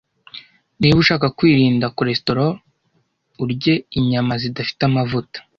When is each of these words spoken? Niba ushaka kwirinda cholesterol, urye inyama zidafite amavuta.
Niba 0.79 0.95
ushaka 1.03 1.27
kwirinda 1.37 1.93
cholesterol, 1.97 2.51
urye 3.43 3.73
inyama 3.99 4.31
zidafite 4.41 4.81
amavuta. 4.89 5.37